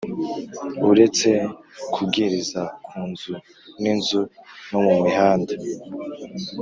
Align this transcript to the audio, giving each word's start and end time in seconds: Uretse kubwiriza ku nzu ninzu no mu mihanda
Uretse 0.91 1.29
kubwiriza 1.93 2.61
ku 2.85 2.97
nzu 3.09 3.33
ninzu 3.81 4.21
no 4.69 4.79
mu 4.85 4.93
mihanda 5.03 5.53